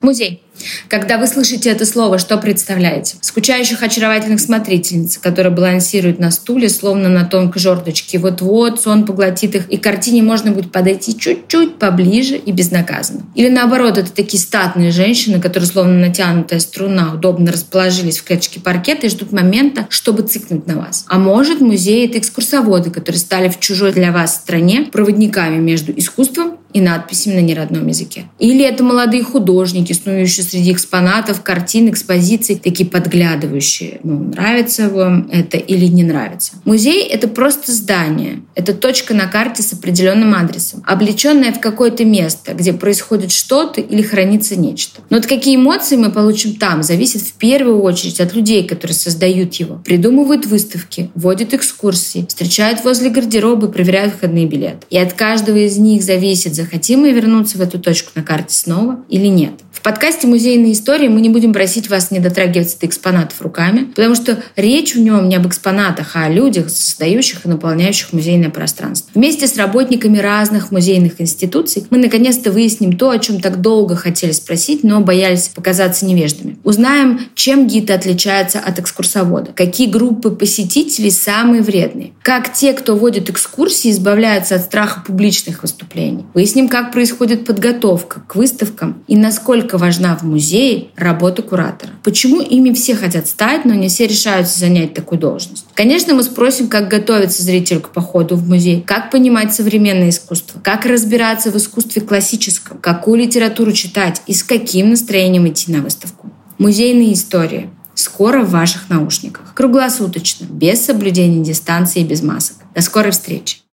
Музей. 0.00 0.44
Когда 0.88 1.18
вы 1.18 1.26
слышите 1.26 1.70
это 1.70 1.84
слово, 1.84 2.18
что 2.18 2.36
представляете? 2.38 3.16
Скучающих 3.20 3.82
очаровательных 3.82 4.38
смотрительниц, 4.38 5.18
которые 5.18 5.52
балансируют 5.52 6.20
на 6.20 6.30
стуле, 6.30 6.68
словно 6.68 7.08
на 7.08 7.24
тонкой 7.24 7.58
жердочке. 7.58 8.18
Вот-вот 8.18 8.80
сон 8.80 9.04
поглотит 9.06 9.56
их, 9.56 9.68
и 9.68 9.76
к 9.76 9.82
картине 9.82 10.22
можно 10.22 10.52
будет 10.52 10.70
подойти 10.70 11.18
чуть-чуть 11.18 11.80
поближе 11.80 12.36
и 12.36 12.52
безнаказанно. 12.52 13.22
Или 13.34 13.48
наоборот, 13.48 13.98
это 13.98 14.12
такие 14.12 14.40
статные 14.40 14.92
женщины, 14.92 15.40
которые 15.40 15.68
словно 15.68 15.94
натянутая 15.98 16.60
струна 16.60 17.14
удобно 17.14 17.50
расположились 17.50 18.18
в 18.18 18.24
клеточке 18.24 18.60
паркета 18.60 19.08
и 19.08 19.10
ждут 19.10 19.32
момента, 19.32 19.88
чтобы 19.90 20.22
цикнуть 20.22 20.68
на 20.68 20.76
вас. 20.76 21.06
А 21.08 21.18
может, 21.18 21.60
музей— 21.60 22.06
это 22.08 22.18
экскурсоводы, 22.18 22.92
которые 22.92 23.18
стали 23.18 23.48
в 23.48 23.58
чужой 23.58 23.92
для 23.92 24.12
вас 24.12 24.36
стране 24.36 24.82
проводниками 24.92 25.56
между 25.56 25.90
искусством 25.90 26.58
и 26.78 26.80
надписями 26.80 27.34
на 27.34 27.40
неродном 27.40 27.86
языке. 27.86 28.24
Или 28.38 28.64
это 28.64 28.82
молодые 28.82 29.22
художники, 29.22 29.92
снующие 29.92 30.44
среди 30.44 30.72
экспонатов, 30.72 31.42
картин, 31.42 31.90
экспозиций, 31.90 32.56
такие 32.56 32.88
подглядывающие. 32.88 34.00
Ну, 34.02 34.18
нравится 34.24 34.88
вам 34.88 35.28
это 35.30 35.56
или 35.56 35.86
не 35.86 36.04
нравится. 36.04 36.52
Музей— 36.64 37.02
это 37.10 37.28
просто 37.28 37.72
здание. 37.72 38.40
Это 38.54 38.72
точка 38.72 39.14
на 39.14 39.26
карте 39.26 39.62
с 39.62 39.72
определенным 39.72 40.34
адресом, 40.34 40.82
облеченная 40.86 41.52
в 41.52 41.60
какое-то 41.60 42.04
место, 42.04 42.54
где 42.54 42.72
происходит 42.72 43.32
что-то 43.32 43.80
или 43.80 44.02
хранится 44.02 44.56
нечто. 44.56 45.00
Но 45.10 45.18
вот 45.18 45.26
какие 45.26 45.56
эмоции 45.56 45.96
мы 45.96 46.10
получим 46.10 46.56
там, 46.56 46.82
зависит 46.82 47.22
в 47.22 47.34
первую 47.34 47.82
очередь 47.82 48.20
от 48.20 48.34
людей, 48.34 48.66
которые 48.66 48.94
создают 48.94 49.54
его. 49.54 49.80
Придумывают 49.84 50.46
выставки, 50.46 51.10
вводят 51.14 51.54
экскурсии, 51.54 52.26
встречают 52.28 52.84
возле 52.84 53.10
гардероба, 53.10 53.68
проверяют 53.68 54.14
входные 54.14 54.46
билеты. 54.46 54.78
И 54.90 54.98
от 54.98 55.12
каждого 55.12 55.56
из 55.56 55.78
них 55.78 56.02
зависит, 56.02 56.54
захотим 56.68 57.00
мы 57.00 57.12
вернуться 57.12 57.56
в 57.58 57.60
эту 57.62 57.78
точку 57.78 58.10
на 58.14 58.22
карте 58.22 58.54
снова 58.54 59.00
или 59.08 59.26
нет. 59.26 59.52
В 59.78 59.80
подкасте 59.80 60.26
«Музейные 60.26 60.72
истории» 60.72 61.06
мы 61.06 61.20
не 61.20 61.28
будем 61.28 61.52
просить 61.52 61.88
вас 61.88 62.10
не 62.10 62.18
дотрагиваться 62.18 62.80
до 62.80 62.86
экспонатов 62.86 63.40
руками, 63.40 63.84
потому 63.84 64.16
что 64.16 64.42
речь 64.56 64.96
в 64.96 64.98
нем 64.98 65.28
не 65.28 65.36
об 65.36 65.46
экспонатах, 65.46 66.16
а 66.16 66.24
о 66.24 66.28
людях, 66.28 66.68
создающих 66.68 67.46
и 67.46 67.48
наполняющих 67.48 68.12
музейное 68.12 68.50
пространство. 68.50 69.12
Вместе 69.14 69.46
с 69.46 69.56
работниками 69.56 70.18
разных 70.18 70.72
музейных 70.72 71.20
институций 71.20 71.86
мы 71.90 71.98
наконец-то 71.98 72.50
выясним 72.50 72.98
то, 72.98 73.10
о 73.10 73.18
чем 73.20 73.40
так 73.40 73.60
долго 73.60 73.94
хотели 73.94 74.32
спросить, 74.32 74.82
но 74.82 75.00
боялись 75.00 75.48
показаться 75.48 76.04
невеждами. 76.04 76.58
Узнаем, 76.64 77.20
чем 77.36 77.68
гид 77.68 77.90
отличается 77.92 78.58
от 78.58 78.80
экскурсовода, 78.80 79.52
какие 79.54 79.86
группы 79.88 80.30
посетителей 80.30 81.12
самые 81.12 81.62
вредные, 81.62 82.14
как 82.22 82.52
те, 82.52 82.72
кто 82.72 82.96
водит 82.96 83.30
экскурсии, 83.30 83.92
избавляются 83.92 84.56
от 84.56 84.62
страха 84.62 85.04
публичных 85.06 85.62
выступлений. 85.62 86.26
Выясним, 86.34 86.47
как 86.68 86.92
происходит 86.92 87.44
подготовка 87.44 88.22
к 88.26 88.36
выставкам 88.36 89.02
и 89.06 89.16
насколько 89.16 89.78
важна 89.78 90.16
в 90.16 90.22
музее 90.22 90.88
работа 90.96 91.42
куратора. 91.42 91.92
Почему 92.02 92.40
ими 92.40 92.72
все 92.72 92.94
хотят 92.94 93.26
стать, 93.26 93.64
но 93.64 93.74
не 93.74 93.88
все 93.88 94.06
решаются 94.06 94.58
занять 94.58 94.94
такую 94.94 95.18
должность? 95.18 95.66
Конечно, 95.74 96.14
мы 96.14 96.22
спросим, 96.22 96.68
как 96.68 96.88
готовиться 96.88 97.42
зрителю 97.42 97.80
к 97.80 97.90
походу 97.90 98.36
в 98.36 98.48
музей, 98.48 98.82
как 98.86 99.10
понимать 99.10 99.52
современное 99.54 100.10
искусство, 100.10 100.60
как 100.62 100.86
разбираться 100.86 101.50
в 101.50 101.56
искусстве 101.56 102.02
классическом, 102.02 102.78
какую 102.78 103.20
литературу 103.20 103.72
читать 103.72 104.22
и 104.26 104.34
с 104.34 104.42
каким 104.42 104.90
настроением 104.90 105.48
идти 105.48 105.72
на 105.72 105.82
выставку. 105.82 106.30
Музейные 106.58 107.12
истории. 107.12 107.70
Скоро 107.94 108.42
в 108.42 108.50
ваших 108.50 108.88
наушниках. 108.88 109.54
Круглосуточно, 109.54 110.44
без 110.44 110.84
соблюдения 110.84 111.42
дистанции 111.42 112.00
и 112.00 112.04
без 112.04 112.22
масок. 112.22 112.56
До 112.74 112.80
скорой 112.80 113.10
встречи! 113.10 113.58